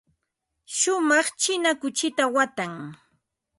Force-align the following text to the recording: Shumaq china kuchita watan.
Shumaq 0.77 1.27
china 1.41 1.69
kuchita 1.81 2.23
watan. 2.35 2.73